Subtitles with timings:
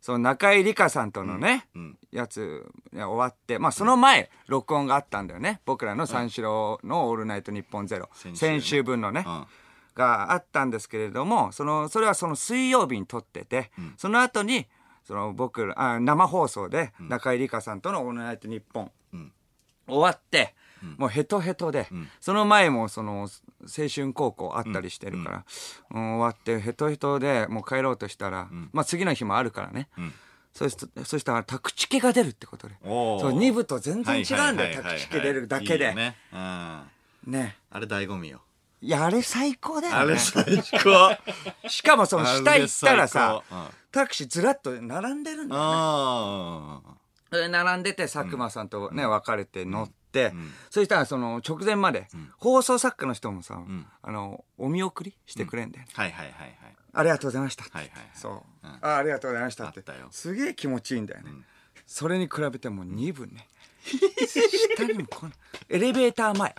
[0.00, 1.68] その中井理香さんとのね、
[2.12, 5.60] やつ終わってまあその前、録音があったんだよね。
[5.66, 9.46] 僕らの三四郎の「オールナイトニッポンゼロ、先週分のね、うん。
[9.94, 14.68] があったんですけれどもそのそれはその水曜日に撮ってて、その後に
[15.04, 19.32] その僕らあ生放送で中井理香さんとの「オールナイトニッポン」ん。
[19.88, 20.54] 終わって、
[20.96, 21.88] もうヘトヘトで、
[22.20, 23.28] その前もその
[23.62, 25.44] 青春高校あったりしてるから、
[25.90, 26.18] うん。
[26.18, 29.88] 終わってヘトヘトでもう帰ろうとしたら、まあ次の日もあるからね、
[30.52, 32.74] そしそしたら宅地系が出るってことで。
[32.82, 35.94] そう2部と全然違うんだよ宅地系出るだけで。
[35.94, 36.16] ね。
[36.32, 36.38] うん。
[36.38, 36.84] あ
[37.26, 38.42] ねれ醍醐味よ。
[38.80, 39.98] いやあれ最高だよね。
[40.00, 40.44] あれ最
[40.82, 41.16] 高。
[41.68, 43.66] しかもその下行ったらさうん。
[43.90, 46.80] タクシーずらっと並んでるんだよあ
[47.30, 49.98] それで並んでて佐久間さんとね別れて乗って
[50.70, 53.62] そしたらその直前まで放送作家の人もさ
[54.02, 55.92] あのお見送りしてくれんだよね。
[55.96, 56.02] あ。
[56.02, 56.54] はいはいはいはい。
[56.92, 57.64] ありがとうございました。
[57.64, 58.10] はいはいはい。
[58.14, 58.66] そう。
[58.66, 58.78] うん。
[58.80, 59.80] あありがとうございましたって。
[59.80, 60.08] あったよ。
[60.10, 61.30] すげえ気持ちいいんだよね。
[61.86, 63.48] それに比べてもう2分ね。
[64.76, 65.32] 下にもこの
[65.68, 66.54] エレベーター前。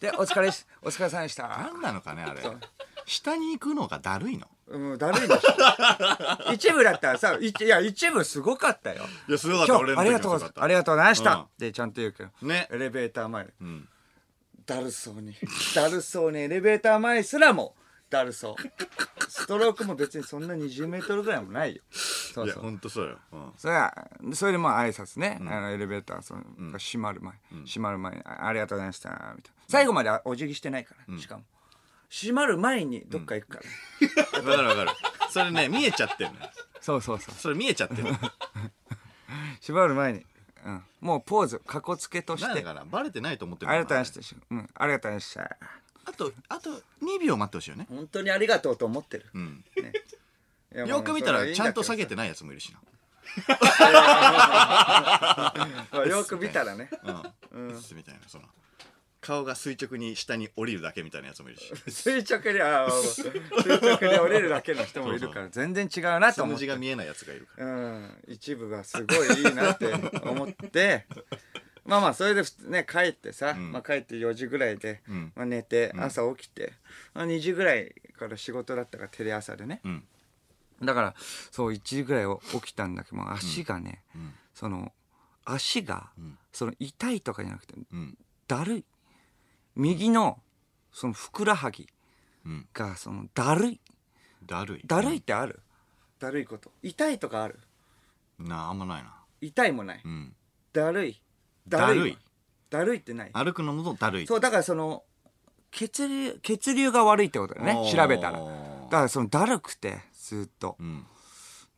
[0.00, 0.48] でお疲れ
[0.82, 1.48] お疲れ様でした。
[1.48, 2.40] 何なのかねあれ。
[3.06, 4.48] 下に行くのがだるいの。
[4.72, 6.52] うん、だるいでしょ。
[6.52, 9.04] 一部だったらさいいや一部すごかったよ。
[9.28, 9.72] いやすごかった。
[9.72, 10.62] 今俺の日ありがとうございます。
[10.62, 11.46] ありがとうございました、うん。
[11.58, 12.68] でちゃんと言うけど、ね。
[12.70, 13.44] エレベーター前。
[13.44, 13.88] ん。
[14.64, 15.34] だるそうに。
[15.74, 17.74] だるそうにエレベーター前すらも
[18.08, 18.54] だるそう。
[19.28, 21.82] ストロークも別にそんな20メートルぐらいもないよ。
[21.90, 22.48] そいう。
[22.48, 23.18] やそう本当そうよ。
[23.32, 23.52] うん。
[23.56, 26.42] それはそれでもう挨拶ね、あのエレベーターその、
[26.78, 27.34] 閉まる前、
[27.66, 29.42] 閉まる前にあありがとうございましたみたいな。
[29.68, 31.44] 最後までお辞儀してないから、しかも
[32.12, 33.60] 閉まる前にどっか行くか
[34.34, 34.90] ら、わかるわかる。
[35.30, 36.50] それね見えちゃってるのよ。
[36.80, 37.34] そうそうそう。
[37.34, 38.10] それ見えちゃってるの。
[39.60, 40.26] 閉まる前に、
[40.66, 42.46] うん、もうポーズかっこつけとして。
[42.46, 45.56] なんだからバレてないと思ってるありがとうごいざいました、うん、ありがとうございました。
[46.04, 46.70] あとあと
[47.02, 47.86] 2秒待ってほしいよね。
[47.88, 49.64] 本当にありがとうと思ってる、うん。
[50.74, 52.70] いやよく見たらちゃんと下げててないやつもいるし
[56.08, 56.90] よく見たらね。
[57.04, 57.32] な。
[57.52, 57.68] うん。
[57.94, 58.44] みたいなその
[59.22, 61.72] 顔が垂直に下に降りるだけみたいなやつもいるし。
[61.88, 63.30] 垂直にあー垂
[63.78, 66.60] 直に降りるだけの人もいるから全然違うなと思って。
[66.60, 67.66] 字が見えないやつがいるから。
[67.66, 71.06] うん、一部がすごいいいなって思って。
[71.86, 73.70] まあまあそれでね帰ってさ、ん。
[73.72, 75.32] まあ、帰って4時ぐらいで、ん。
[75.36, 76.72] まあ、寝て朝起きて、
[77.14, 80.04] まあ、2時ぐらいから仕事だったからテレ朝でね、うん。
[80.82, 81.14] だから
[81.52, 82.26] そう1時ぐらい
[82.60, 84.34] 起きたんだけども足がね、ん。
[84.52, 84.92] その
[85.44, 86.38] 足が、ん。
[86.52, 88.18] その痛いとかじゃなくてうん。
[88.48, 88.84] だるい
[89.76, 90.38] 右の
[90.92, 91.88] そのふくらはぎ
[92.44, 92.68] うん。
[92.74, 93.80] がそのだるい。
[94.44, 94.82] だるい。
[94.84, 95.60] だるいってある、
[96.18, 96.72] だるいこと。
[96.82, 97.60] 痛いとかある？
[98.38, 99.14] なああんまないな。
[99.40, 100.34] 痛いもない、うん。
[100.72, 101.22] だるい。
[101.68, 102.18] だるい。
[102.70, 102.98] だるい。
[102.98, 103.30] ってない。
[103.32, 104.26] 歩くのもだるい。
[104.26, 105.04] そうだからその
[105.70, 108.40] 血流血流が悪いってことだよね調べたら。
[108.40, 108.46] だ
[108.90, 110.76] からそのだるくてずっと。
[110.80, 111.06] うん。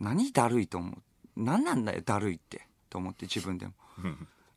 [0.00, 1.03] 何だるいと思う？
[1.37, 3.72] 何なんだよだるいってと思って自分でも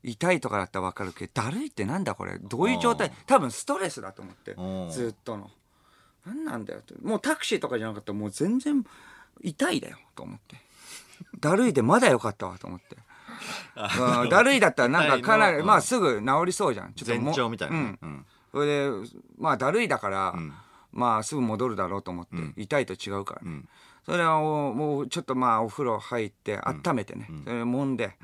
[0.07, 2.39] 痛いとかだったら分かるけどだるいってなんだこれ？
[2.39, 3.11] どういう状態？
[3.25, 4.55] 多分ストレスだと思って
[4.91, 5.49] ずっとの。
[6.25, 6.93] 何なんだよって。
[7.01, 8.83] もうタクシーとかじゃなかったらもう全然
[9.41, 10.55] 痛いだよと思って。
[11.39, 12.97] だるいでまだよかったわと思って。
[14.21, 16.93] うんだるいだったらなんかかなりまあすぐ治りそうじゃん。
[16.93, 17.85] ちょっとも前兆みたいなうん。
[17.91, 17.97] ね。
[18.01, 18.25] うん。
[18.51, 18.91] それで
[19.37, 20.53] まあだるいだから、ん。
[20.91, 22.53] まあすぐ戻るだろうと思って、ん。
[22.57, 23.49] 痛いと違うから、ね。
[23.49, 23.69] ん。
[24.05, 28.17] それはもうちょっとまあお風呂入って温めてね、それ揉んで、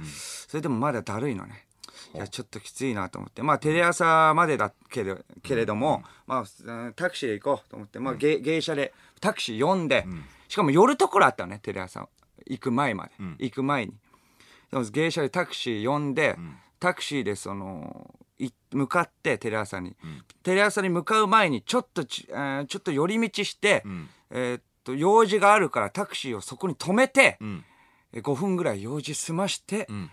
[0.47, 1.62] それでもまだだるいのね
[2.13, 3.41] いやちょっときついなと思って。
[3.43, 10.05] まあテレ朝までだけれけれども、まあうんタクシーで行こうと思って、まあ、芸芸者でタクシー呼んで、
[10.47, 12.07] しかも寄るところあったのねテレ朝。
[12.45, 13.93] 行く前まで、行く前に。
[14.71, 16.37] でも芸者でタクシー呼んで、
[16.79, 19.95] タクシーでそのい向かってテレ朝に、
[20.44, 23.83] テレ朝に向かう前にちょっとち、えーちょっと寄り道して、
[24.29, 27.63] えーっと用事があるからタクシーをそこに止めて、ん。
[28.15, 30.11] え5分ぐらい用事済まして、ん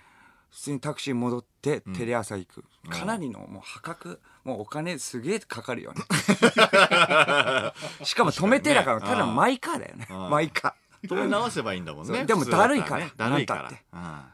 [0.51, 6.03] 普通にタクシー戻ってテレ朝行く、かなりのもう破格もうお金すげえかかるよね。
[8.05, 10.09] しかも止めてだからただマイカーだよね。
[10.09, 11.09] マイカー。
[11.09, 12.25] 止め直せばいいんだもんね。
[12.25, 13.07] でもだるいから。
[13.07, 13.55] ねだるいか
[13.93, 14.33] ら。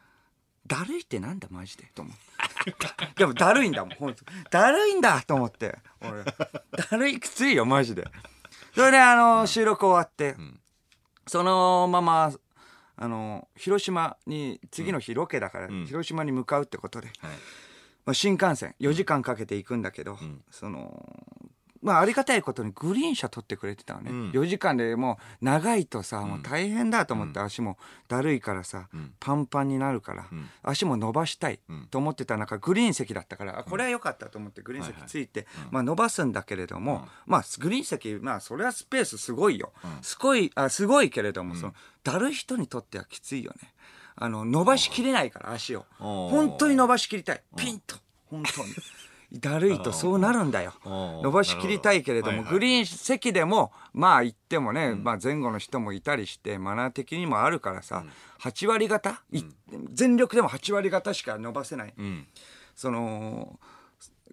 [0.67, 1.85] だるいってなんだマジで？
[1.95, 2.75] と思って。
[3.17, 5.79] でもだるいんだもんほんとだるいんだと思って。
[6.01, 6.25] 俺。
[6.25, 8.09] だるいきついよマジで。
[8.75, 10.37] それであの収録終わって、
[11.27, 12.33] そのまま
[12.97, 15.87] あの広島に次の日ロケだから、ん。
[15.87, 17.17] 広島に向かうってことで、はい。
[18.07, 20.19] まあ、新幹線4時間かけて行くんだけど、
[20.51, 21.13] その
[21.87, 24.31] まあありがたいことにグリーン車取ってくれてたのね、ん。
[24.33, 27.79] 4時間でもう長いとさ、もう大変だと思って足も
[28.09, 28.89] だるいからさ、
[29.21, 30.27] パンパンになるから、
[30.65, 31.61] 足も伸ばしたい
[31.93, 39.73] と思ってた中グリーン席だったからあこれは良かったと思ってグリーン席ついて、まあ、伸ばすんだけれども、まあグリーン席まあそれはスペースすごいよ、
[40.03, 43.73] すごいあすごいけれども、そのだるい人にとってはきついよね。
[44.17, 45.87] あの伸ばしきれないから足を。
[46.01, 47.43] 本当に伸ばしきりたい。
[47.57, 47.97] ピンと。
[48.29, 48.75] 本当に。
[49.33, 50.75] だるいとそうなるんだよ。
[50.85, 58.05] 伸ばしきりたいけれどもグリーン席でもまあ行ってもね、まあ、前後の人もいたりしてマナー的にもあるからさ、
[58.41, 59.43] 8割方、い
[59.93, 62.27] 全力でも8割方しか伸ばせない、うん。
[62.75, 63.59] その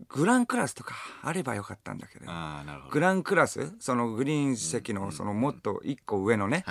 [0.09, 2.25] グランクラスとかあればよかったんだけど。
[2.89, 3.73] グランクラス？
[3.79, 6.65] そのグリーン席のそのもっと1個上のね、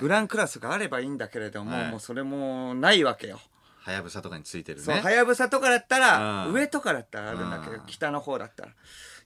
[0.00, 1.90] グランクラスがあればいいんだけれども、はい。
[1.90, 3.40] もうそれもないわけよ。
[3.84, 4.84] はやぶさとかについてるね。
[4.84, 6.54] そうはやぶさとかだったらうん。
[6.54, 7.80] 上とかだったらあるんだけどうん。
[7.86, 8.72] 北の方だったら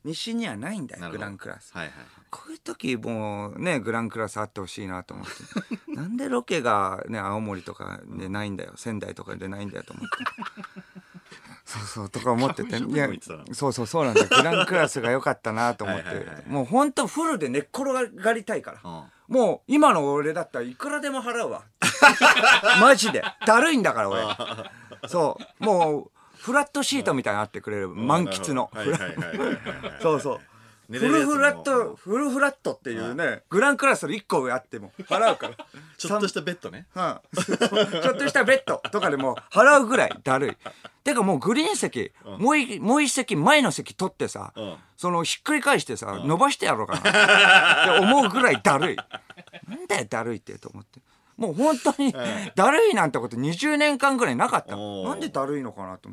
[0.04, 1.24] 西にはないんだよグなるほど。
[1.24, 1.70] ランクラス。
[1.72, 1.94] はいはい
[2.30, 5.32] こういう時もうねグランクラスあってほしいなと思って。
[5.94, 10.16] なんでロケがね青森とかでないんだよ仙台とかでないんだよと思って。
[11.64, 12.76] そうそうとか思ってて。
[12.78, 14.26] いやも言ってたなそうそうそうなんだよ。
[14.28, 16.06] グランクラスが良かったなと思って。
[16.06, 16.44] はいはいはい。
[16.46, 18.80] もうほんとフルで寝っ転がりたいから。
[18.82, 21.62] うんもう今の俺だったらいくらでも払うわ。
[22.80, 23.22] マジで。
[23.46, 24.22] だるいんだから俺。
[25.06, 25.64] そう。
[25.64, 27.88] もうフラットシートみたいになってくれる。
[27.88, 28.70] 満喫の。
[30.00, 30.40] そうそう
[30.90, 35.54] フルフラットフルフラットっていうねグランクラスの1個上あっても払うから。
[35.98, 36.86] ちょっとしたベッドね。
[36.94, 38.80] うんちょっとしたベッド。
[38.90, 40.56] とかでも払うぐらいだるい。
[41.04, 44.76] てかもうグリーン席、もういもう一席前の席取ってさ、うん。
[44.96, 47.00] そのひっくり返してさ、伸ばしてやろうかな。
[47.98, 48.96] って思うぐらいだるい。
[49.66, 51.00] なんだよだるいってと思って。
[51.36, 52.12] もう本当に
[52.54, 54.74] だるいなんてこと20年間ぐらいなかった。
[54.76, 56.08] なんでだるいのかなと。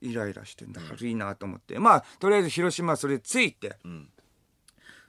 [0.00, 0.80] イライラしてだ。
[0.98, 4.08] るいなと思って、まあとりあえず広島それ着いて、ん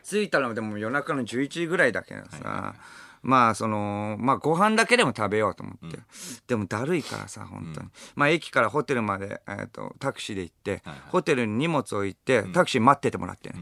[0.08, 2.76] 着いたのでも夜中の11時ぐらいだけどさ、
[3.22, 6.00] まあそのまあご飯だけでも食べようと思って、
[6.48, 11.00] でもだるいからさ本当に、まあ駅からホテルまで、えー、とタクシーで行って、はいはい。
[11.10, 13.56] ホテルに荷物置いてタクシー待っててもらってね、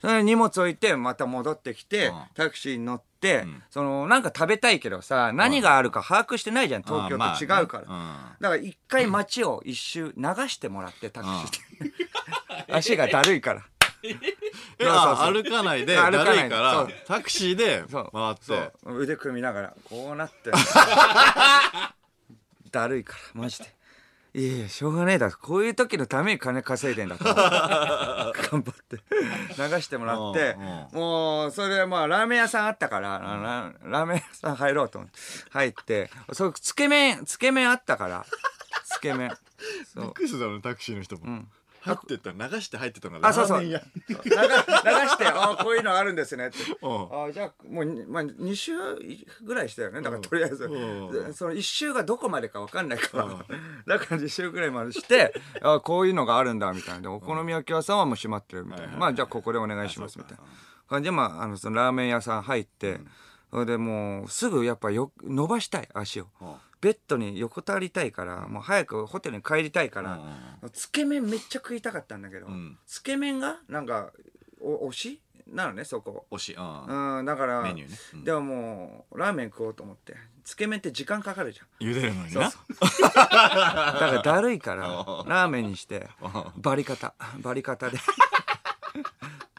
[0.00, 2.14] それで荷物置いてまた戻ってきて、うん。
[2.34, 7.84] タクシーに乗って、そのなんか食べたいけどさ何があるか把握してないじゃん東京と違うから、
[8.40, 11.92] だから一回街を一周流してもらってタクシーで、
[12.72, 13.62] 足がだるいから
[14.78, 15.34] えそうそうあそう。
[15.34, 18.02] 歩かないで歩かないからタクシーで回
[18.32, 18.72] って。
[18.84, 20.50] 腕組みながらこうなって。
[22.70, 23.74] だるいからマジで。
[24.34, 25.36] いやいやしょうがねえだろ。
[25.36, 27.42] こういう時のために金稼いでんだと思って
[28.48, 28.96] 頑張って。
[29.74, 35.18] 流してもらってうんもうそれでまあラーメン屋さんあったからララーメン屋さん入ろうと思って
[35.50, 38.24] 入ってそうつけ麺つけ麺あったから。
[38.86, 39.36] つけ麺。
[39.96, 41.26] びっくりするだろタクシーの人も。
[41.30, 41.48] ん
[41.82, 43.58] 入ってった流して入ってたのがあそうそう。
[43.58, 46.58] ラーメン流屋流してあこういうのあるんですねって。
[46.80, 47.26] うん。
[47.28, 48.72] あじゃあもうに、まあ、2週
[49.44, 50.00] ぐらいしたよね。
[50.00, 50.68] だからとりあえず、
[51.34, 53.24] その1週がどこまでか分かんないから、
[53.98, 57.00] だから2週ぐらいまでしてあこういうのがあるんだみたいな。
[57.00, 60.44] でお好み焼き屋さんはもう閉まってるみたいな、まあじゃあここでお願いしますみたいな。
[60.88, 63.00] 感じで、まあ、あのそのラーメン屋さん入って、
[63.50, 66.26] それでもうすぐやっぱよ伸ばしたい足を。
[66.82, 70.20] うんベッドに横たわりたいからもう早くホテルに帰りたいから、
[70.72, 72.76] つけ麺めっちゃ食いたかったんだけど、ん。
[72.86, 74.10] つけ麺がなんか
[74.60, 75.20] お推し？
[75.46, 76.26] なのねそこ。
[76.32, 77.18] 推しうん。
[77.18, 77.96] うんだからメニューね。
[78.14, 78.24] うん。
[78.24, 81.66] でももうラーメン食おうと思ってつけ麺って時間かかるじゃん。
[81.88, 82.50] 茹でるのにな？
[82.50, 84.82] だからだるいから
[85.28, 86.08] ラーメンにして
[86.56, 87.98] バリカタバリカタで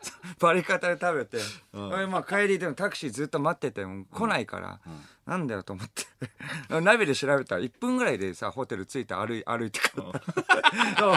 [0.44, 1.38] バリカタで食べて、
[1.72, 2.12] うん。
[2.12, 4.80] まあ帰りでもタクシーずっと待ってても来ないから、
[5.26, 6.04] なんだよと思って。
[6.82, 10.22] ナビで調べたら1分ぐらいでさホテル着いて歩い 歩いてから
[11.00, 11.14] そう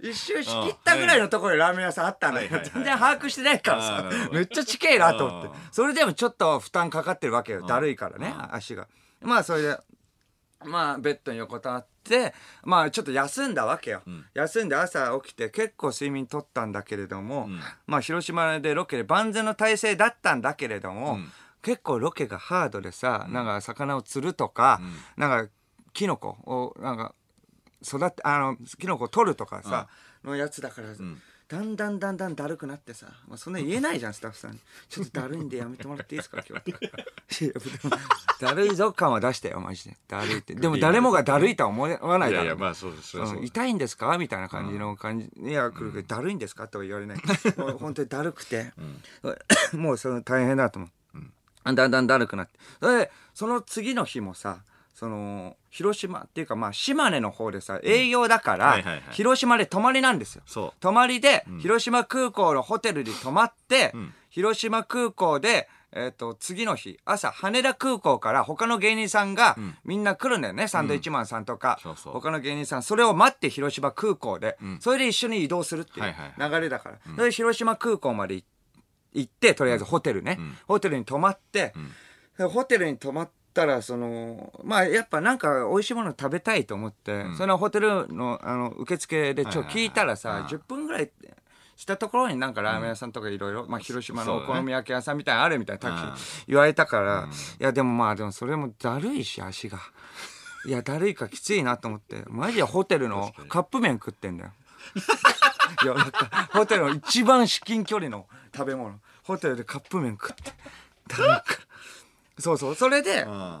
[0.00, 2.34] うん一周しきったぐらいのところにラーメン屋さんあったん。
[2.34, 5.58] だけどはい全然把握してないからさめっちゃ近いなと思って。
[5.70, 7.66] それでもちょっと負担かかってるわけよ。
[7.66, 8.88] だるいからね足が。
[9.20, 9.78] まあそれで
[10.64, 11.97] まあベッドに横たわって
[12.64, 14.02] まあちょっと休んだわけよ、
[14.34, 17.48] 休んで朝起きて結構睡眠とったんだけれども、
[17.86, 21.18] まあ広島でロケで万全の体制だったんだけれども、
[21.62, 24.80] 結構ロケがハードでさ、なんか魚を釣るとか、
[25.16, 25.52] なんか
[25.92, 27.14] キノコをなんか
[27.82, 29.88] 育ってあのキノコを取るとかさ、
[30.24, 30.88] のやつだから、
[31.48, 34.58] だんだんだんだんだるくなってさ、まあ、そんな言えないじゃんスタッフさんに
[34.90, 36.70] 「ちょっとだるいんでやめてもらっていいですか今日」
[37.44, 37.96] いやでも
[38.38, 39.96] だるいぞ感は出したよマジで。
[40.08, 40.54] だるいって。
[40.54, 47.18] でも誰もがだるいとは思わないだろういやいやまあそうですそう痛いんですかみたいな感じの感じいや来るけど、だるいんですかとは言われない。
[47.80, 48.72] 本当にだるくて、
[49.72, 52.58] もうその大変だと思う、だんだんだるくなって。
[52.80, 54.60] それでその次の日もさ
[54.98, 60.42] その広島っていうかまあ島根の方でさ営業だから、広島で泊まりなんですよ。
[60.80, 64.12] 泊まりで、広島空港のホテルに泊まって、ん。
[64.28, 70.66] 広島空港で、えっと次の日朝羽田空港から他の芸人さんが、みんな来るんだよね。
[70.66, 72.82] サンドイッチマンさんとか、他の芸人さん。
[72.82, 76.06] それを待って広島空港で、それで一緒に移動するっていう
[76.38, 78.42] 流れだから、それで広島空港まで
[79.12, 81.72] 行ってとりあえずホテルね、ホテルに泊まって、
[82.36, 90.42] でホテルに泊まったらそのまあやっぱなんか美味しいもの食べたいと思って、そのホテルのあの受付でちょ聞いたらさ、はい。
[90.42, 90.60] はいはい。
[90.60, 91.10] 10分ぐらい
[91.76, 97.28] したところになんかラーメン屋さんとかいろいろ、まあ広島のお好み焼き屋さんみたいなのあるみたいなタクシー言われたから、
[97.60, 99.78] いやでもまあでもそれもだるいし足が。
[100.66, 102.24] いやだるいかきついなと思って。
[102.26, 104.52] マジでホテルのカップ麺食ってんだよ。
[105.84, 108.98] いやなんかホテルの一番至近距離の食べ物。
[109.22, 110.52] ホテルでカップ麺食って。
[111.22, 111.44] なんか
[112.38, 112.74] そうそう。
[112.74, 113.60] それでうん。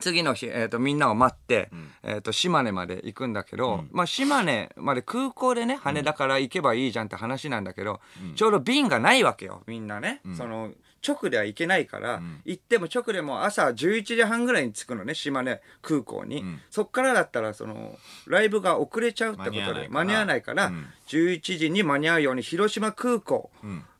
[0.00, 1.68] 次の日、えー、とみんなを待って、
[2.02, 8.00] えー、と島根まで行くんだけど、まあ、島根まで空港でね羽田から行けばいいじゃんって話なんだけど、
[8.34, 10.70] ちょうど便がないわけよみんなね、その
[11.06, 20.72] 直では行けないから、行っても直でも朝11時半ぐらいに着くのね島根空港に、そっからだったらそのライブが遅れちゃうってことで間間に合わないいからら
[21.08, 23.50] 11時に間に合うように広島空港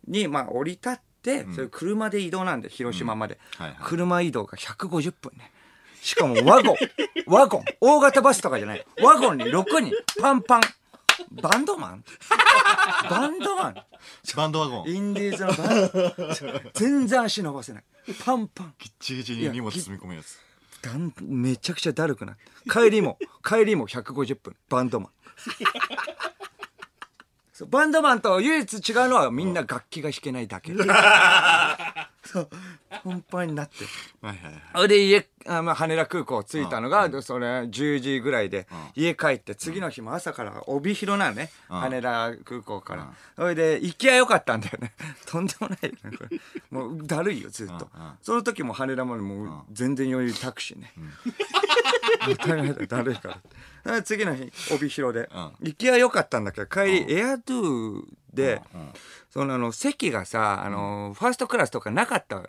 [0.07, 1.10] に、まあ、降り立って、
[1.55, 3.79] それ車で移動なんで広島まで、はいはい。
[3.83, 5.50] 車移動が150分ね。
[6.03, 6.77] しかもワゴン。
[7.27, 7.65] ワゴン。
[7.81, 8.87] 大型バスとかじゃない。
[9.03, 9.93] ワゴンに6人。
[10.21, 10.61] パンパン。
[11.31, 12.05] バンドマン？
[13.11, 13.75] バンドマン。
[14.35, 14.89] バンドワゴン。
[14.89, 17.85] インディーズのバン全然足伸ばせない。
[18.25, 18.75] パンパン。
[18.79, 20.39] ギッチギチに荷物積み込むやつ。
[20.83, 24.57] だんめちゃくちゃだるくなって帰りも帰りも150分。
[24.71, 25.11] バンドマン
[27.61, 30.73] そうバンドマンと唯一違うのはみんな楽器が弾けないだけ。
[32.25, 32.49] そう。
[32.88, 33.85] パンパンになって。
[34.23, 34.62] はいはいはい。
[34.76, 44.95] それで家あ、まあ、羽田空港着いたのが、でそれ10時ぐらいで、家帰って次の日も朝から帯広なのね、羽田空港から、それで行きゃよかったんだよね。
[45.26, 45.79] とんでもない。
[45.83, 46.40] よねこれ
[46.71, 47.90] もうだるいよずっと、
[48.23, 50.95] その時も羽田までもう全然余裕タクシーね、
[52.26, 52.87] もう大変だ。
[52.87, 53.35] だるいから。
[53.35, 53.40] で
[54.05, 55.29] 次の日帯広で、
[55.63, 58.63] 行きは良かったんだけど帰り、エアドゥで、
[59.31, 62.49] そのあの席がさあの、ファーストクラスとかなかったのね。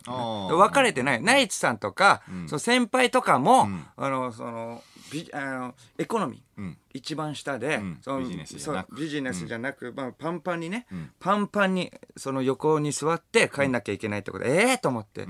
[0.55, 1.21] 分かれてない。
[1.21, 6.77] ナイツさんとか、その先輩とかも、あのそのビあのエコノミー、うん。
[6.93, 7.99] 一番下で、ん。
[8.01, 8.95] そのビジネスじゃなく。
[8.95, 10.87] ビジネスじゃなく、まあ、パンパンにね、
[11.19, 15.27] パンパンにその横に座って帰んなきゃいけないってことで、ええと思って。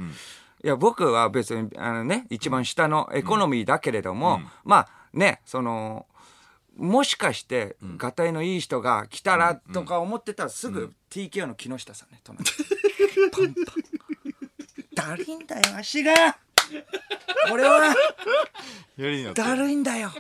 [0.64, 6.06] いや僕は別にあのね一番下のエコノミーだけれども、まあねその
[6.78, 12.46] もしかして、がたいのいい人が来たらとか思ってたらすぐ TKO の木下さんね隣。
[13.32, 13.92] パンパン。
[14.96, 16.14] だるいんだよ足が。
[17.52, 17.94] 俺は。
[19.34, 20.12] だるいんだよ。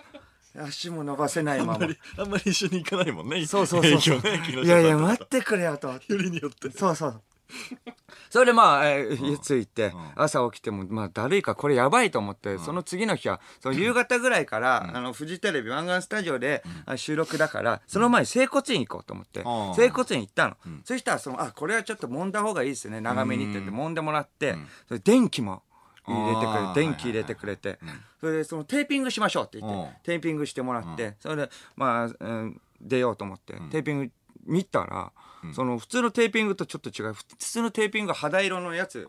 [0.57, 1.87] 足も伸ばせないまま。
[2.17, 3.45] あんまり一緒に行かないもんね。
[3.45, 5.87] そうそうそうねいやいや待ってくれよと。
[5.87, 6.69] よりによって。
[6.71, 7.21] そうそう
[8.29, 19.75] それでまあ、えー家着いて、朝起きても、まあ、だるいからこれやばいと思って、その次の日は、その夕方ぐらいから、あの、フジテレビ湾岸スタジオで、あ収録だから、その前に整骨院行こうと思って、うん。
[19.75, 20.57] 整骨院行ったの。
[20.83, 24.55] そしたら、その、あ、これはちょっと揉んだ方がいいですね、長めにって言って、揉んでもらって、
[24.87, 25.63] それ電気も
[26.05, 27.79] 入れてくれ電気入れてくれて、
[28.19, 29.89] それで、そのテーピングしましょうって言って、うん。
[30.03, 34.11] テーピングしてもらって、それで、まあ、うん出ようと思って、テーピング
[34.45, 35.11] 見たら、
[35.53, 37.13] その普通のテーピングとちょっと違う。
[37.13, 39.07] 普通のテーピングが肌色のやつ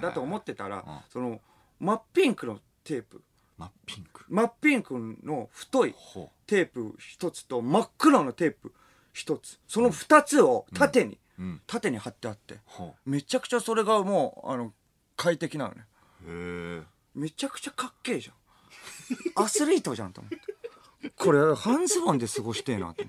[0.00, 1.40] だと思ってたら、その
[1.80, 3.22] 真っピンクのテープ。
[3.58, 4.24] 真っピンク。
[4.28, 8.72] 真っピンクの太いほテープ一つと真っ黒のテープ
[9.12, 9.58] 一つ。
[9.66, 11.60] その二つを縦に、ううん。
[11.66, 12.60] 縦に貼ってあって。
[12.64, 14.72] ほめちゃくちゃそれがもうあの
[15.16, 15.86] 快適なのね。
[16.26, 16.82] うへえ
[17.14, 19.44] めちゃくちゃかっけえじゃん。
[19.44, 20.51] アスリートじゃんと思って
[21.16, 22.90] これ半ズボンで過ごしてえな。
[22.90, 23.06] って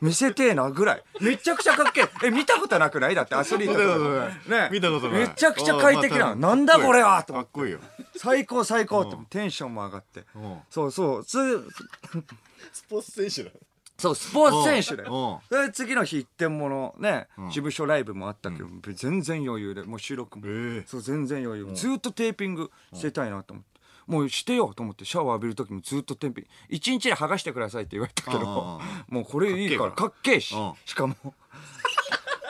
[0.00, 1.02] 見せてえなぐらい。
[1.20, 2.26] めちゃくちゃかっけえ。
[2.26, 3.14] え見たことなくない？
[3.14, 3.78] だってアスリートと
[4.48, 4.60] か。
[4.62, 4.68] ね。
[4.72, 5.28] 見たことない。
[5.28, 6.36] めちゃくちゃ快適なの。
[6.36, 7.22] なんだこれは！
[7.24, 7.80] とかっこいいよ。
[8.16, 9.02] 最高最高。
[9.02, 10.24] ってテンションも上がって。
[10.34, 10.58] うん。
[10.70, 11.24] そうそう。
[11.24, 11.64] つ
[12.72, 13.56] スポーツ選手だ。
[13.96, 15.18] そうスポーツ選手だうん。
[15.18, 17.26] よで次の日一点ものね。
[17.48, 19.82] 事務所ライブもあったけど全然余裕で。
[19.82, 20.44] もう収録も。
[20.46, 20.86] ええ。
[20.86, 21.74] そう全然余裕。
[21.74, 23.77] ずっとテーピングしてたいなと思って
[24.08, 26.44] もうしてよと思ってシャワー浴びる時もずっとテーピン。
[26.44, 28.80] グ一日で剥がしてくださいって言われたけどうんうんうん。
[29.08, 30.54] もうこれいいからかっけえし。
[30.54, 30.72] うん。
[30.86, 31.14] しかも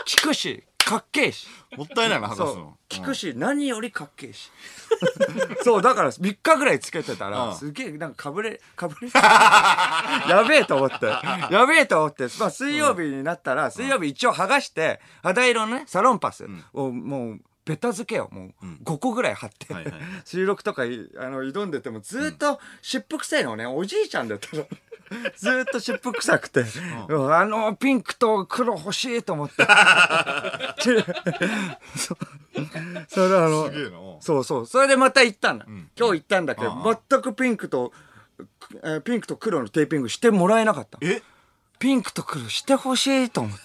[0.06, 1.48] 聞くしかっけえし。
[1.76, 2.78] もったいないな剥がすの。
[2.88, 4.50] 聞くし何よりかっけえし。
[5.64, 7.32] そうだから3日ぐらいつけてたうん。
[7.32, 11.06] らすげえなんかかぶれかぶれ やべえと思って。
[11.50, 18.66] やべえと思って、まあ、水曜日になったら水曜日一応剥がして肌色のねサロンパスをもうベタ付けをもう。
[18.82, 19.94] 5個ぐらい貼って、はいはい
[20.24, 24.66] 収録とかいあの挑んでてもずっと湿布臭いのね、おじいちゃんだったの。
[25.36, 26.64] ずっと湿布臭くて、
[27.08, 29.64] あのピンクと黒欲しいと思って。
[31.96, 32.16] そ
[33.08, 34.66] それあのそうそう。
[34.66, 37.92] それでまた行ったんだ、今日行ったんだけどあ全くピンクと、
[38.82, 40.98] えーピンクと黒のテーピングしてもらえなかった。
[41.02, 41.22] え？
[41.78, 43.58] ピンクと黒してほしいと思って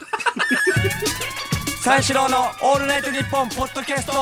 [1.83, 4.13] 三四郎の「オールナイトニッポン」ポッドキャスト。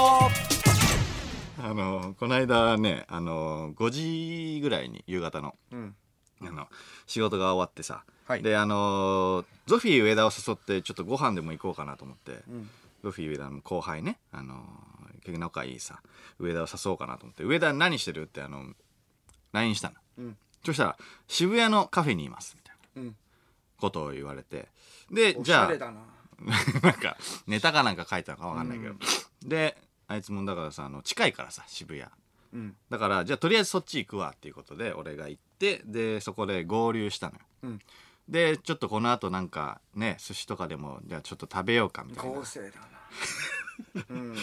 [1.63, 3.89] あのこの間ねあの5
[4.55, 5.95] 時ぐらいに夕方の,、ん。
[6.41, 6.67] あの
[7.05, 8.41] 仕事が終わってさ、はい。
[8.41, 12.43] であのゾフィー上田を誘ってちょっとご飯でも行こうかなと思って、
[13.03, 14.63] ゾフィー上田の後輩ねあの
[15.23, 16.01] 結構仲いいさ
[16.39, 18.73] 上田を誘おうかなと思って「上田何してる?」ってあの
[19.51, 20.37] LINE したの、ん。
[20.65, 23.15] そしたら「渋谷のカフェにいます」みたいなうん。
[23.77, 24.67] ことを言われて。
[25.11, 26.01] でおしじゃあゃれだな
[26.81, 27.17] なんか
[27.47, 28.95] ネタかなんか書いたのかわかんないけど、
[29.43, 32.09] であいつもだからさあの近いからさ渋谷。
[32.53, 32.75] うん。
[32.89, 37.79] だからじゃあとりあえずそっち行くわっていうことで俺が行ってでそこで合流したのよ、うん。
[38.27, 42.31] でちょっとこの後なんかね寿司とかでもじゃあちょっと食べようかみたいな。
[42.31, 42.79] 合成だ
[43.95, 44.05] な。
[44.09, 44.35] うん。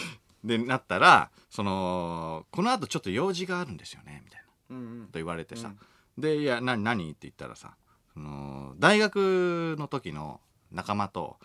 [0.43, 4.75] でなったらそのこの後ちょっと用事があるんですよねみたいな。
[4.75, 5.73] うんと言われてさ、
[6.17, 7.75] で「いや何何?」って言ったらさ
[8.13, 10.39] その大学の時の
[10.71, 11.39] 仲間と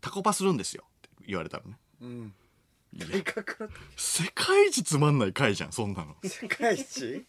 [0.00, 0.84] タコパするんですよ。
[0.86, 1.78] って言われたのね。
[2.02, 2.34] うん。
[2.92, 3.06] いや。
[3.96, 6.16] 世界一つまんない回じゃんそんなの。
[6.24, 7.26] 世界一？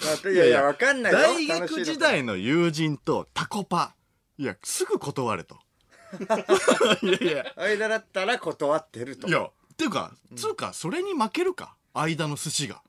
[0.00, 1.18] まあいやいやわかんないよ。
[1.18, 3.94] 大学時代の友人とタコパ。
[4.38, 5.58] いやすぐ断れと。
[7.02, 7.52] いやいや。
[7.56, 9.28] 間だったら断ってると。
[9.28, 11.76] いやっていうか、つうかそれに負けるか。
[11.94, 12.82] 間の寿司が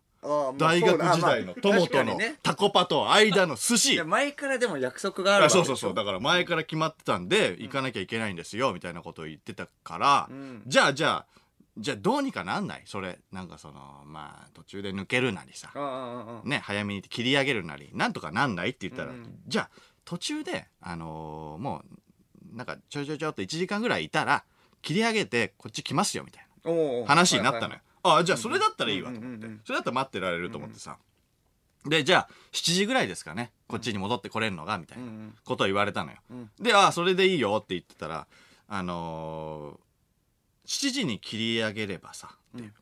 [0.58, 5.94] 大学時代の友とのタコパと間の寿い司や前からでも約束があるそうそうそう。
[5.94, 10.64] だから前から決まってたんで行かなきゃいけないんですよみたいなことを言ってたから、うん。
[10.66, 11.26] じゃあじゃあ
[11.78, 12.84] じゃあどうにかなんない？
[12.86, 15.72] それなんかそのまあ途中で抜けるなりさ
[16.46, 18.70] ね早めに切り上げるなりなんとかなんない？
[18.70, 19.70] って言ったら、うんじゃあ
[20.06, 21.82] 途中であのーも
[22.54, 24.46] うなんかちょいちょいちょいっと1時間ぐらいいたら
[24.82, 30.98] 切り上げてこっち来ますよみたいな話になったのよ、あじゃあそれだったらいいわと思って、それだったら待ってられると思ってさ、
[31.86, 33.52] でじゃあ7時ぐらいですかね。
[33.68, 35.04] こっちに戻ってこれるのがみたいな
[35.44, 36.50] ことを言われたのよ、うん。
[36.60, 38.28] であそれでいいよって言ってたら
[38.68, 42.58] あのー、7時に切り上げればさ、う。
[42.62, 42.74] ん。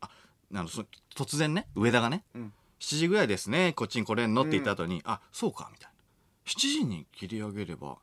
[0.00, 0.10] あ
[0.54, 0.84] あのそ
[1.14, 2.52] 突然ね上田がね、うん。
[2.80, 5.96] 7時ぐらいですねこっちに来れんのって言った後に、あそうかみたいな。
[6.46, 7.96] 7時に切り上げれば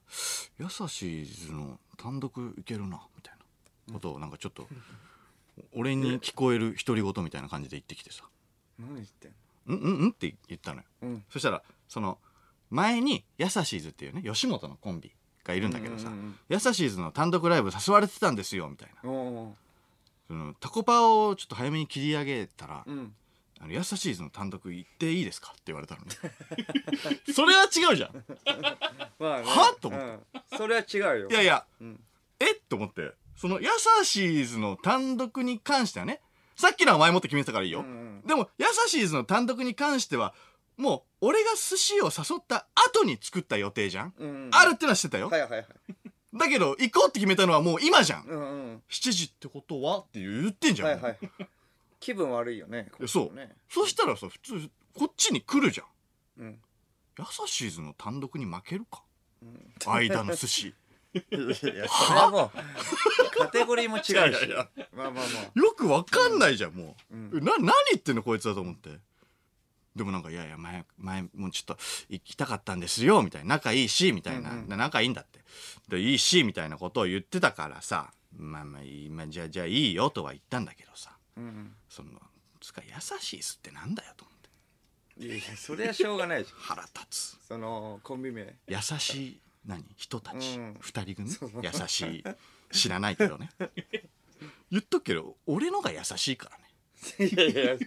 [0.59, 3.35] やさしーずの単独いけるなみたい
[3.87, 4.67] なことをなんかちょっと、
[5.73, 8.23] 俺に聞こえる独り言みたいな感じで言ってきてさ。
[8.79, 9.31] 何言ってん
[9.67, 10.85] 「うんうんうん?」って言ったのよ。
[11.01, 11.25] のうん。
[11.29, 12.17] そしたらその
[12.69, 15.11] 前にやさしーずっていうね吉本のコンビ
[15.43, 16.11] がいるんだけどさ、
[16.49, 19.01] やさしーずの単独ライブ誘われてたんですよみたいな。
[19.01, 23.13] そのタコパをちょっと早めに切り上げたら、うん。
[23.59, 26.11] あのやさしーずの単独行っていいですかって言われたのね。
[27.33, 28.25] それは違うじゃん。
[29.19, 29.45] まあね。
[29.45, 29.75] は？
[29.79, 30.57] と思っうん。
[30.57, 31.29] それは違うよ。
[31.29, 31.99] いやいや、ん。
[32.39, 32.51] え？
[32.53, 36.21] っと思ってそのやさしーずの単独に関してはね
[36.55, 38.21] さっきのは前もって決めてたからいいよ、うんうん。
[38.27, 40.33] でもやさしーずの単独に関しては
[40.77, 44.49] もう俺が寿司を誘った後に作った予定じゃん、うんうん。
[44.51, 45.65] あるってのは知ってたよ、はいはいはい。
[46.35, 48.43] だけど行こうって決めたのはもう今じゃん、うんう
[48.73, 48.81] ん。
[48.89, 51.17] 7時ってことはって言ってんじゃん、はいはい
[51.99, 53.31] 気分悪いよねいやそう。
[53.69, 55.83] そしたらさ普通こっちに来るじゃ
[56.41, 56.43] ん。
[56.43, 56.59] うん。
[57.17, 59.03] やさしーずの単独に負けるか、
[59.85, 60.75] 間の寿司
[61.13, 64.09] いやそれはもうカテゴリーも違うし。
[64.11, 64.67] いやいやいや。
[64.95, 65.59] まあまあまあ。
[65.59, 67.43] よくわかんないじゃんもう、うん。
[67.43, 68.89] な何言ってんのこいつだと思って。
[69.95, 71.77] でもなんかいやいや前前もうちょっと
[72.09, 73.55] 行きたかったんですよみたいな。
[73.55, 74.67] 仲いいしみたいな、うんうん。
[74.67, 75.39] で仲いいんだって。
[75.87, 78.11] でいいしみたいなことを言ってたからさ。
[78.35, 81.11] まあまあいい、ゃあじゃあいいよとは言ったんだけどさ。
[81.37, 81.75] うんうん。
[81.89, 82.09] その
[82.59, 84.37] つか優しいっすってなんだよと思っ
[85.17, 85.25] て。
[85.25, 87.37] いやいやそれはしょうがないじゃん腹立つ。
[87.47, 88.55] そのコンビ名。
[88.67, 89.83] 優しい何？
[89.95, 90.77] 人たち、うん。
[90.79, 91.29] 二人組？
[91.61, 92.23] 優しい。
[92.71, 93.49] 知らないけどね。
[94.71, 97.29] 言っとくけど俺のが優しいからね。
[97.29, 97.77] いやいや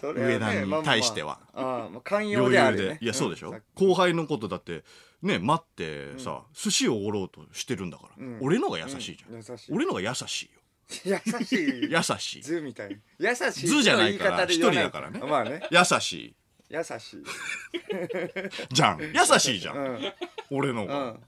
[0.00, 1.40] それはね上田に対しては。
[1.52, 3.04] ああまあ寛容余であるよね裕で。
[3.04, 4.84] いやそうでしょ、ん後輩のことだって
[5.22, 8.38] ね待ってさ、寿司をおごろうとしてるんだから、うん。
[8.40, 9.44] 俺のが優しいじゃん、うん。
[9.46, 9.72] 優しい。
[9.72, 11.20] 俺のが優しいよ。
[11.26, 11.90] 優しい。
[11.90, 12.42] 優しい。
[12.42, 13.66] 図みたい優しい。
[13.66, 15.20] 図じゃないから一人だからね。
[15.20, 15.62] まあね。
[15.70, 16.34] 優しい
[16.70, 17.24] 優しい。
[18.70, 19.00] じゃん。
[19.00, 20.12] 優しいじゃん、うん。
[20.50, 21.20] 俺のが、うん。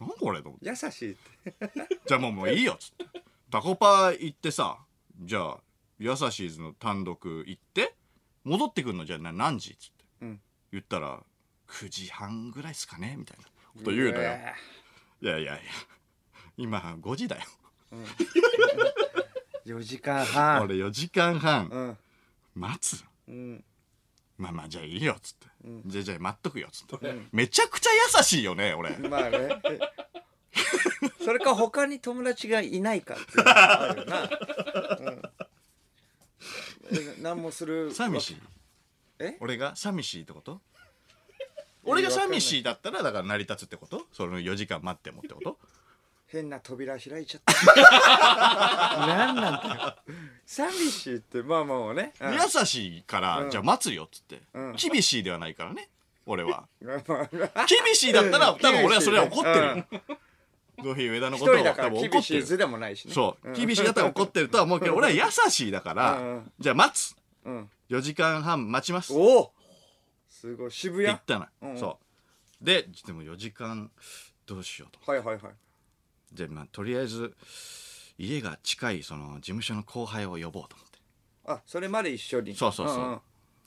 [0.00, 0.68] なんこれと思って。
[0.68, 1.70] 優しいって。
[2.06, 2.72] じゃあもうもういいよ。
[2.74, 3.22] っつって。
[3.50, 4.78] タコパ行ってさ
[5.20, 5.58] じゃあ
[5.98, 7.94] 優しいズの単独行って
[8.44, 9.04] 戻ってくるの？
[9.04, 9.72] じゃあな何時？
[9.72, 10.04] っつって。
[10.22, 10.40] うん。
[10.72, 11.22] 言ったら
[11.68, 13.16] 9時半ぐらいっすかね？
[13.18, 13.44] みたいな。
[13.44, 13.50] こ
[13.84, 14.30] と言うのよ。
[15.20, 15.60] いやいやいや。
[16.56, 17.42] 今5時だよ。
[19.66, 20.62] 4時間半。
[20.62, 21.68] 俺4時間半。
[21.68, 21.98] うん。
[22.54, 23.04] 待つ。
[23.28, 23.64] うん
[24.38, 25.46] まあまあじゃあいいよっつって、
[25.86, 28.96] じゃあじゃあ待っとくよっつって、めちゃくちゃ優しいよね俺。
[28.98, 29.60] まあね。
[31.24, 35.22] それか他に友達がいないかっていうのがあるよな、うん。
[36.90, 37.92] え、何もする。
[37.92, 38.40] 寂しい？
[39.18, 39.36] え？
[39.40, 40.60] 俺が寂しいってこと？
[41.84, 44.06] 俺が寂しいだったらだから成り立つってこと？
[44.12, 45.58] その4時間待ってもってこと？
[46.26, 47.52] 変な扉開いちゃった。
[49.06, 49.96] 何なんだよ
[50.48, 52.32] 寂しいってまあもうね、うん。
[52.32, 53.50] 優しいから、うん。
[53.50, 54.76] じゃあ待つよっつって、うん。
[54.76, 55.90] 厳しいではないからね
[56.24, 56.66] 俺は。
[56.82, 57.20] まあま
[57.54, 59.84] あ厳しいだったら多分俺はそれは怒ってるよ、
[60.84, 62.22] ゾフィー上田の一ことを多分怒厳ってる。
[62.22, 63.12] しい図でもないしね。
[63.12, 63.52] そう、ん。
[63.52, 66.26] 厳しいだったら怒ってるとは思うけど俺は優しいだから、うん。
[66.28, 67.14] うんじゃあ待つ。
[67.44, 67.70] うん。
[67.90, 69.12] 4時間半待ちます。
[69.12, 69.52] おお。
[70.30, 71.06] すごい渋谷。
[71.08, 71.78] 言ったの、うんうん。
[71.78, 71.98] そ
[72.62, 72.64] う。
[72.64, 73.90] ででも4時間
[74.46, 75.52] どうしようとはいはいはい。
[76.32, 77.34] でまあとりあえず
[78.18, 80.98] 家が近いその事務所の後輩を呼ぼうと思って。
[81.46, 82.54] あそれまで一緒に。
[82.54, 83.20] そうそうそう、んん。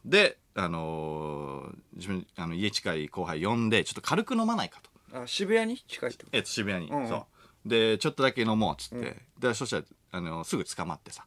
[0.06, 5.22] であのー自分あの家近い後輩呼んでちょっと軽く飲まないかと。
[5.24, 7.08] あ渋谷に近いってこえっと渋谷に、うんうん。
[7.08, 7.26] そ
[7.66, 7.70] う。
[7.70, 11.26] でちょっとだけ飲もうっつって、でそしたらあのすぐ捕まってさ、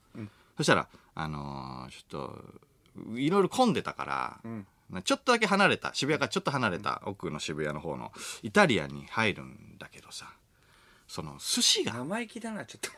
[0.56, 2.28] そしたらあのーちょっ
[3.12, 4.66] といろいろ混んでたから、ん。
[5.02, 10.28] ちょっとだけ離れた渋谷からちょっと離れた奥の渋谷の方のイタリアンに入るんだけどさ
[11.08, 11.92] その寿司が。
[11.92, 12.90] と生意気だなちょっと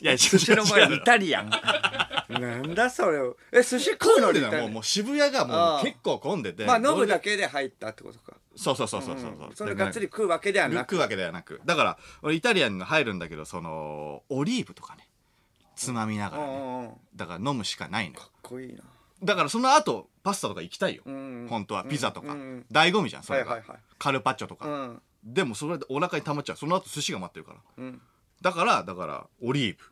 [0.00, 1.50] いや 寿司の前にイタリアン
[2.40, 3.18] なんだそれ。
[3.52, 6.64] え寿司食うのにもうもう渋谷がもう結構混んでて。
[6.64, 8.36] まあ飲むだけけで入ったってことか。
[8.56, 9.30] そうそうそうそうそう。
[9.30, 9.54] うん。
[9.54, 10.94] それがっつり食うわけではなく。
[10.94, 11.60] 食うわけではなく。
[11.64, 15.08] だから俺イタリアンに入るんだけどそのオリーブとかね。
[15.76, 16.94] つまみながらね。
[17.14, 18.20] だから飲むしかないのよ。
[18.26, 18.82] っこいいな。
[19.22, 21.84] だからその後パスタとか行きたいよ、ん本当は。
[21.84, 22.66] ピザとか、うんうん。
[22.70, 23.78] 醍醐味じゃんそれが、はいはいはい。
[23.98, 25.02] カルパッチョとか、うん。
[25.24, 26.56] でもそれでお腹に溜まっちゃう。
[26.56, 27.58] その後寿司が待ってるから。
[27.78, 28.00] うん
[28.40, 29.82] だからだからオリーブ。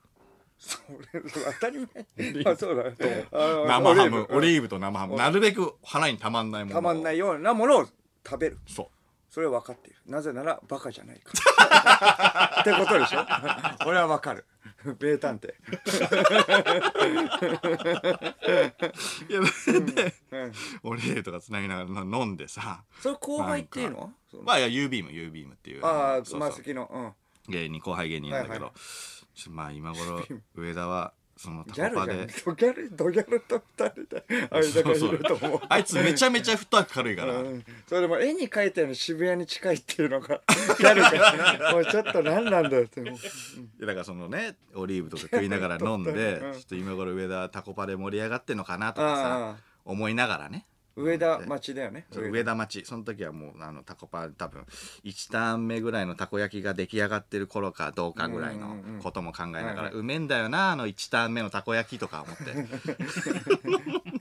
[0.58, 0.78] そ
[1.12, 1.22] れ
[1.54, 2.52] 当たり前。
[2.52, 4.20] あそうだあ生ハム。
[4.20, 5.16] オーリーブと生ハム。
[5.16, 7.86] なるべく腹にたまんないものたまんないいようなものを
[8.24, 8.58] 食べる。
[8.68, 8.86] そう。
[9.28, 9.98] それは分かっている。
[10.06, 11.32] なぜならバカじゃないか
[12.54, 12.60] ら。
[12.60, 13.26] ってことでしょ？
[13.88, 14.44] 俺は分かる。
[15.00, 15.52] 名探偵。
[19.28, 19.40] いや
[19.80, 20.52] で、うん。
[20.90, 22.84] オリーブとかつなぎながら飲んでさ。
[23.00, 24.12] それ後輩っていうの
[24.44, 25.84] まあいや U ビーム U ビームっていう。
[25.84, 26.40] ああそうそう。
[26.40, 26.88] マスキの。
[26.92, 27.12] うん
[27.48, 28.74] 芸人後輩芸人なんだけど、はい
[29.34, 30.22] ちょまあ今頃
[30.54, 35.60] 上田はそのタコパでドギャルドギャルと二人で間がいると思う。
[35.68, 37.64] あいつめちゃめちゃフットワーク軽いから、うん。
[37.88, 40.40] それでも絵に描いたように渋谷に近いっていうのが
[40.78, 43.00] ギャルがもうちょっと何なんだよって。
[43.00, 43.18] もうい
[43.80, 46.52] やだからそのねオリーブとか食いながら飲んで、 うん。
[46.52, 52.06] ちょっと今頃上田タコパで盛り上がってんのかなとかあさ思いながらね上田町だよね。
[52.10, 52.54] 上田。
[52.54, 54.64] 町その時はもうあのタコパ多分
[55.04, 62.42] 1ターン目ぐらいのたこ焼きが出来上がってる頃かどうかぐらいのことも考えながら、うめえんだよなあの1ターン目のたこ焼きとか思って。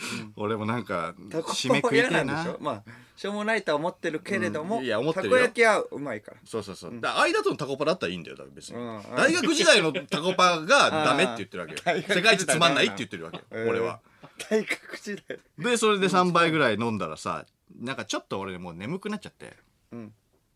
[0.36, 2.34] 俺もなんか締めパは嫌食いてえな。
[2.34, 2.58] なんでしょ？
[2.60, 2.82] まあ
[3.20, 5.36] しょうもないとは思ってるけれども、うんいや思ってたるよ。
[5.36, 6.38] こ焼きはうまいから。
[6.42, 9.02] そうそうそう、だ間とのタコパだったらいいんだよだから別に、うん。
[9.14, 12.02] 大学時代のタコパがダメって言ってるわけよ。
[12.08, 14.00] 世界一つまんないって言ってるわけよ、えー俺は。
[14.48, 15.38] 大学時代。
[15.58, 17.44] でそれで3杯ぐらい飲んだらさ
[17.78, 19.54] なんかちょっと俺もう眠くなっちゃって、
[19.92, 20.14] うん。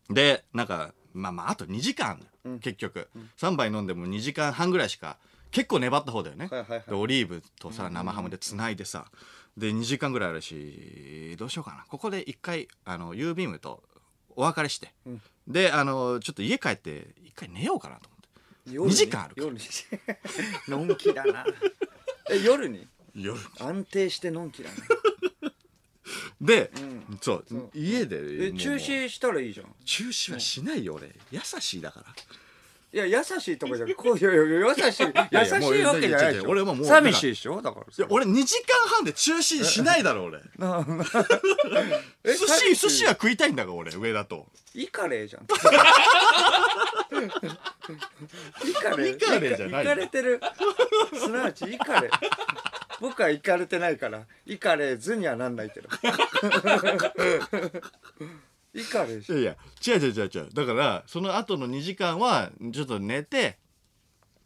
[0.09, 2.19] でなんかまあまああと2時間、
[2.61, 5.17] 結局、3杯飲んでも2時間半ぐらいしか
[5.51, 6.83] 結構粘った方だよね、はいはいはい。
[6.87, 9.05] でオリーブとさ生ハムでつないでさ
[9.57, 11.85] で2時間ぐらいあるしどうしようかな。
[11.87, 13.83] ここで一回あの U ビームと
[14.35, 14.93] お別れして、
[15.47, 18.25] であのちょっと家帰って一回寝ようかなと思って。
[18.73, 19.47] 夜に？2時間あるから。
[19.47, 19.61] 夜に。
[20.87, 21.45] のんきだな。
[22.31, 22.87] え夜に？
[23.15, 23.39] 夜。
[23.59, 24.75] 安定してのんきだな
[26.41, 27.17] で、ん。
[27.21, 29.73] そう家で中止したらいいじゃん。
[29.85, 31.15] 中止はしないよ俺。
[31.31, 32.13] 優しいだから
[32.95, 36.49] いや優しいとかじゃなくこういやいや優しい優しいわけじゃないでしょ。
[36.49, 37.61] 俺はもう寂しいでしょ？
[37.61, 37.85] だから。
[37.85, 40.39] いや俺2時間半で中止しないだろ俺。
[42.23, 44.47] え寿司寿司は食いたいんだから俺上だと。
[44.73, 45.43] イカレーじゃん。
[48.69, 49.15] イカレー。
[49.15, 49.83] イカレーじゃない。
[49.83, 50.39] イカれてる。
[51.19, 52.11] すなわちイカレー。
[53.01, 55.89] 僕はイカれてないからイカレーズにはなんないけど
[58.75, 59.55] イカレーじゃんいやい
[59.87, 60.49] や違う違う違う違う。
[60.53, 63.57] だからその後の2時間はちょっと寝て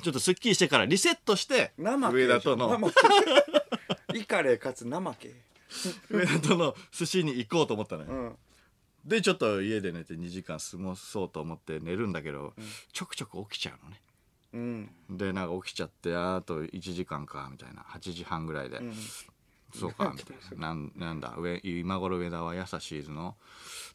[0.01, 2.69] ちょっとすっきりしてからリセットして生上田との。
[2.69, 2.87] 生
[4.13, 5.33] イカレーかつ生系
[6.09, 8.37] 上田との寿司に行こうと思ったのよ、うん。
[9.03, 12.53] でちょっと家で寝て2時間過ごそうと思って寝るんだけど、
[12.93, 14.01] ちょくちょく起きちゃうのね。
[14.53, 15.17] うん。
[15.17, 17.81] でなんか起きちゃってあと1時間かみたいな。
[17.81, 18.79] 8時半ぐらいで、
[19.73, 20.13] そうか。
[20.15, 21.35] みたいななんなんだ。
[21.37, 23.35] 上今頃上田は優しいズの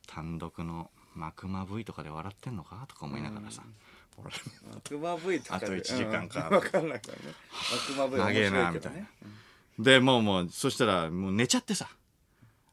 [0.07, 3.63] 単独のマクマ V とかで笑ってんのかとか思いながらさ、
[4.17, 4.31] 俺
[4.77, 6.49] 悪魔 V とかであと一時間か。
[6.49, 7.35] う んわかんないからね
[7.89, 9.09] 悪魔 V 長えなみたいな。
[9.79, 11.89] でもうもうそしたらもう寝ちゃってさ。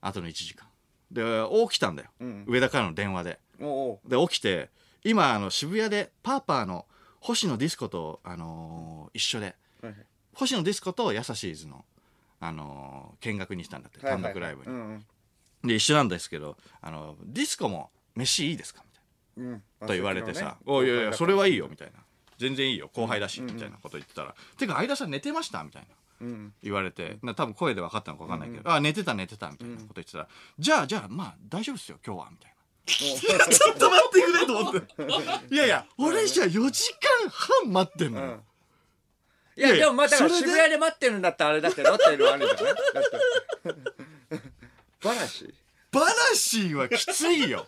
[0.02, 0.68] あとの1時間。
[1.12, 1.24] で
[1.70, 2.46] 起きたんだよ、うん。
[2.48, 3.40] 上田からの電話で。
[4.06, 4.70] で起きて
[5.04, 6.88] 今あの渋谷でパーパーの
[7.20, 9.56] 星野ディスコと、あのー一緒で。
[9.84, 10.06] うはいはい。
[10.34, 11.86] 星野ディスコとやさしいズの、
[12.42, 15.68] あのー見学にしたんだって単独ライブに、うんうん。
[15.68, 19.00] で一緒なんですけどあのディスコも飯いいですかみた
[19.42, 19.52] いな。
[19.52, 19.88] うん。
[19.88, 22.00] と言われてさ「あおいやいやそれはいいよ」みたたいな
[22.38, 25.88] 「全然いいよ後輩だし」みたいなこと言ってたら「てか相田さん寝てました?」みたいな。
[26.22, 27.18] うん言われて。
[27.24, 30.28] な多分声で分かったのか分かんないけど「あ寝てた寝てた」みたいなこと言ってたら
[30.60, 32.52] 「じゃあじゃあまあ大丈夫ですよ今日は」みたいな。
[32.92, 35.54] ちょっと待ってくれと思って。
[35.54, 36.92] いやいや俺じゃ4時
[37.24, 38.44] 間半待ってんの
[39.62, 40.48] いやでもまあだからそれで？
[40.48, 43.04] 渋谷で待ってるんだったらあれだけどっていうのはあるじゃないだっ
[44.40, 44.50] て。
[45.04, 45.54] バラシ？
[45.92, 47.68] バラシーはきついよ。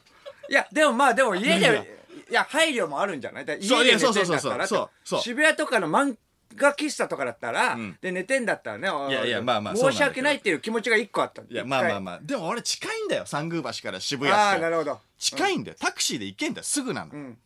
[0.49, 3.45] いやでもまあでも家でいや配慮もあるんじゃない？
[3.45, 5.21] だからそう家で寝てんだいやそうそうそうったらそうそう。
[5.21, 6.15] 渋谷とかの漫
[6.55, 7.97] 画喫茶とかだったら、ん。
[8.01, 9.91] で寝てんだったらねいやいやまあまあそうなんだけど。
[9.91, 11.41] 申し訳ないっていう気持ちが一個あった。
[11.41, 11.99] いやまあまああ。
[11.99, 14.99] まあでも俺近いんだよ三宮橋から渋谷ああなるほど。
[15.17, 15.77] 近いんだよ。
[15.79, 16.63] タクシーで行けんだよ。
[16.63, 17.19] すぐなの、うん。
[17.19, 17.37] うん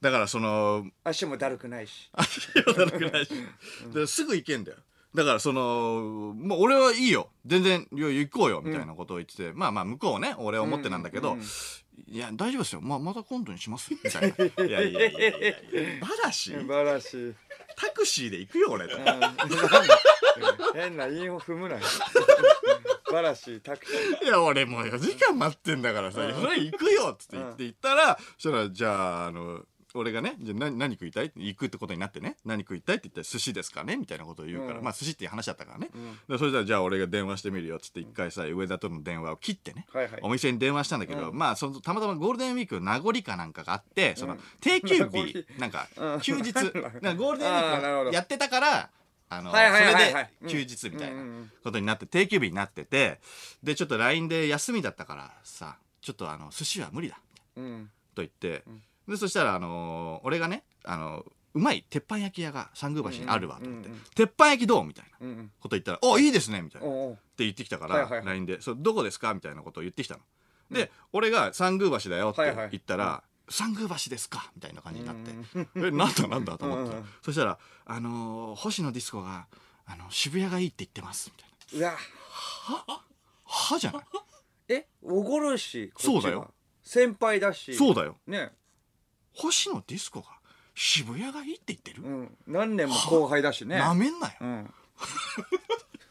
[0.00, 2.10] だからその足もだるくないし。
[2.14, 3.32] 悪くないし。
[3.92, 4.78] ですぐ行けんだよ。
[5.14, 7.30] だからそのもう俺はいいよ。
[7.44, 11.44] 全然行こうよみたいなことを言ってて、まあまあ向こうね俺は思ってなんだけど、うんうん
[12.08, 13.90] いや大丈夫ですよ、まあ、また今度にします？
[13.92, 14.64] みたいな。
[14.66, 15.42] いやいやいやいやい
[16.00, 17.34] やバラシバラシ
[17.76, 18.96] タクシーで行くよ俺と
[20.74, 21.80] 変な韻を踏むなよ
[23.12, 28.92] バラシタクシーいや俺もう4時間待ってんだからさ「うんそれ行くよ」っつって言うんって行ったらそしたらじゃ
[29.24, 34.84] ああの俺がね「じゃあ何何食いたい?」行くってことになってね「何食いたい?」って言ったら「寿司ですかね?」みたいなことを言うから、うん。
[34.84, 36.18] まあ寿司っていう話だったからね、ん。
[36.28, 40.20] でそれじゃあじゃあ俺が電話してみるよっつって一回さ上田との電話を切ってね、はいはい。
[40.22, 41.38] お店に電話したんだけど、うん。
[41.38, 46.20] まあそのたまたまゴールデンウィークの名残かなんかがあってその定休日 なんかうん。
[46.20, 48.06] 休日 なんかゴールデンウィあーなるほど。
[48.06, 48.90] ークやってたから
[49.32, 50.30] あの、はいはいはいはい。
[50.40, 51.52] それで休日みたいなうんうんうん。
[51.62, 53.20] ことになって定休日になってて
[53.62, 57.20] でちょっと LINE で休みだったからさちょっとあの寿司は無理だ
[57.56, 57.90] うん。
[58.14, 58.64] と言って、
[59.10, 65.52] でそしたら、あのー俺がね、あのうまい鉄板焼き屋が三宮橋にあるわと思って、うんうんうん鉄板焼きどうみたいなうんうん。
[65.60, 66.86] こと言ったら「おいいですね」みたいな。
[66.86, 67.10] っておう。
[67.10, 68.26] おう言ってきたから、はいはいはい。
[68.26, 70.20] LINE で「それどこですか?」みたいなことを言ってきたの。
[70.70, 75.30] で、俺が「三宮橋だよ」って言ったら「三宮橋ですか?」みたいな感じになって。
[75.32, 79.46] うん「えなんだなんだ?」と思って、うんうんそしたら「あのー星野ディスコが
[79.86, 81.46] あの渋谷がいいって言ってます」みた
[81.76, 81.88] いな。
[81.88, 81.98] うわ
[83.44, 84.02] 「は?」じゃない？
[84.72, 86.12] えおごるしこっちは。
[86.12, 86.54] そうだよ。
[86.82, 87.74] 先輩だし。
[87.74, 88.16] そうだよ。
[88.26, 88.52] ね
[89.34, 90.26] 星野ディスコが
[90.74, 92.36] 渋谷がいいって言ってる、うん。
[92.46, 93.78] 何年も後輩だしね。
[93.78, 94.74] なめんなよ、うん。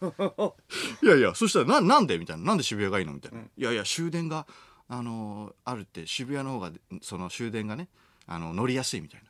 [1.03, 2.17] いやいやそしたらななんで？
[2.17, 2.43] みたいな。
[2.43, 3.13] なんで渋谷がいいの？
[3.13, 4.47] みたいな、いやいや終電が
[4.87, 7.89] あのーあるって渋谷の方がその終電がね
[8.25, 9.23] あの乗りやすいみたい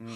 [0.00, 0.12] な、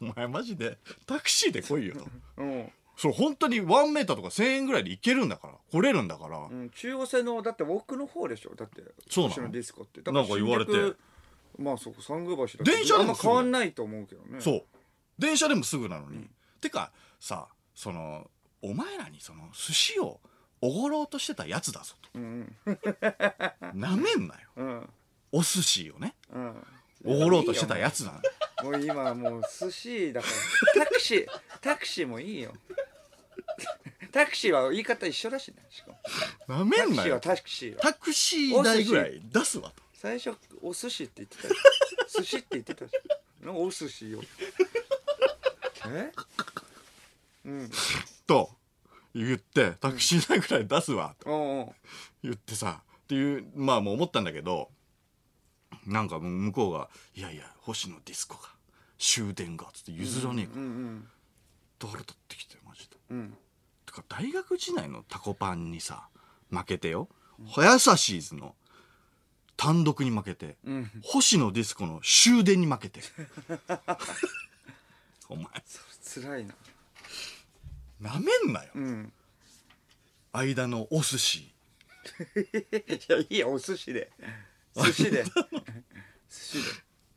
[0.00, 2.06] お前マジでタクシーで来いよと。
[2.38, 2.72] うん。
[2.96, 5.54] そう本当にワンメーターとか1000円ぐらいで行けるんだから。
[5.70, 6.70] 来れるんだから、うん。
[6.70, 8.54] 中央線のだって奥の方でしょ？
[8.56, 9.34] だってそうなの？
[9.34, 10.00] 星野ディスコって。
[10.10, 10.72] なんか言われて
[11.58, 14.40] まあそこ三宮橋だ電車でもあんま変わんないと思うけどね。
[14.40, 14.62] そう。
[15.18, 16.28] 電車でもすぐなのに、
[16.60, 18.30] てかさその
[18.62, 20.20] お前らにその寿司を
[20.60, 22.70] おごろうとしてたやつだぞうんと
[23.74, 24.40] なめんなよ。
[24.56, 24.90] うん。
[25.32, 26.14] お寿司をね。
[26.32, 26.66] うん。
[27.04, 28.12] おごろうとしてたやつな
[28.62, 30.26] のもう今もう寿司だか
[30.74, 30.84] ら。
[30.84, 31.26] タクシー
[31.60, 32.52] タクシーもいいよ。
[34.12, 35.92] タクシーは言い方一緒だしねしか
[36.48, 36.58] も。
[36.58, 37.78] なめタクシーはんなよタクシーよ。
[37.80, 39.82] タクシー代ぐらい出すわと。
[39.92, 40.36] 最初
[40.68, 41.54] お寿司って言ってたよ。
[42.18, 42.92] 寿司って言ってたし
[43.42, 44.20] なんかお寿司よ。
[45.86, 46.12] え？
[47.44, 47.70] うん。
[48.26, 48.50] と
[49.14, 51.14] 言ってタクシー代ぐらい出すわ。
[51.18, 51.74] とおうおう
[52.22, 54.70] 言ってさっていうまあもう思ったんだけど
[55.86, 58.50] なんか向こうが「いやいや星野ディスコが
[58.98, 61.10] 終電が」つって譲らねえから、うんうん
[61.80, 62.96] 誰取ってきてマジで。
[63.10, 63.38] うん。
[63.86, 66.08] てか大学時代のタコパンにさ
[66.50, 67.08] 負けてよ。
[67.56, 68.56] ヤサシーズの
[69.58, 70.90] 単独に負けて、うん。
[71.02, 73.00] 星野ディスコの終電に負けて。
[75.28, 75.46] お前。
[76.22, 76.54] 辛いな。
[78.00, 78.70] なめんなよ。
[78.74, 79.12] うん。
[80.32, 81.38] 間のお寿司。
[82.36, 84.10] いやいいよお寿司で。
[84.76, 85.24] 寿司で。
[85.24, 85.30] 寿
[86.30, 86.62] 司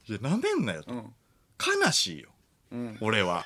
[0.08, 0.14] で。
[0.14, 1.14] いやなめんなよと、うん。
[1.86, 2.30] 悲しいよ。
[2.72, 2.98] うん。
[3.02, 3.46] 俺は。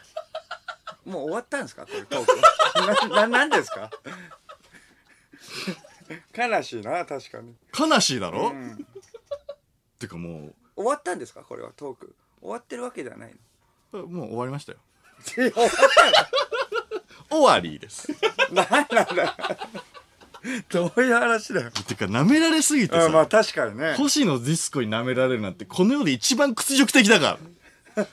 [1.04, 1.86] もう終わったんですか？
[1.86, 3.92] これトークなななんですか？
[6.38, 8.85] 悲しいな確かに、悲しいだろ、うん、
[10.00, 11.42] てかも終わったんですか？
[11.42, 12.14] これはトーク。
[12.42, 13.36] 終わってるわけではない
[13.94, 14.02] の？
[14.04, 14.78] うもう終わりましたよ。
[15.24, 15.54] 終わっ
[17.30, 18.08] 終わりです。
[18.14, 19.36] たのなんなんだ
[20.70, 21.72] どういう話だよ。
[21.72, 23.96] てか舐められすぎてさ、あまあ確かにね。
[23.96, 27.40] 星野ディスコに舐められるなんてこの世で一番屈辱的だか
[27.96, 28.06] ら。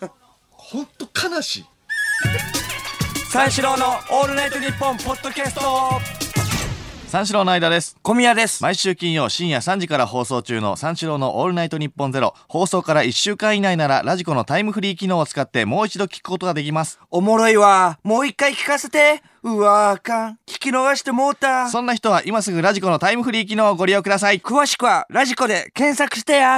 [0.51, 1.65] ほんと悲しい。
[3.31, 5.61] 三四郎の「オールナイトニッポン」ポッドキャスト。
[7.09, 8.65] 三四郎の間です小宮です。
[8.65, 12.35] 毎週金曜深夜3時から放送中の三四郎のオールナイトニッポンゼロ。
[12.49, 16.99] 放送から1週間以内ならラジコのタイムフリー機能を使ってもう一度聞くことができます。
[17.13, 18.01] おもろいわ。
[18.03, 19.23] もう一回聞かせて。
[19.45, 20.33] うわあかん。
[20.49, 21.69] 聞き逃してもうた。
[21.69, 24.41] そんな人は今すぐラジコのタイムフリー機能をご利用ください。
[24.41, 26.57] 詳しくはラジコで検索してや